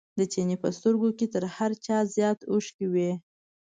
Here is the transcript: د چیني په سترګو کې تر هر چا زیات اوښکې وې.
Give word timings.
د 0.19 0.21
چیني 0.33 0.55
په 0.63 0.69
سترګو 0.77 1.09
کې 1.17 1.25
تر 1.33 1.43
هر 1.55 1.71
چا 1.85 1.97
زیات 2.15 2.39
اوښکې 2.51 2.87
وې. 2.93 3.11